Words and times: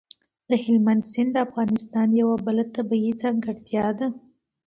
هلمند 0.63 1.03
سیند 1.11 1.31
د 1.33 1.37
افغانستان 1.47 2.07
یوه 2.21 2.35
بله 2.45 2.63
طبیعي 2.75 3.11
ځانګړتیا 3.21 3.85
ده. 3.97 4.07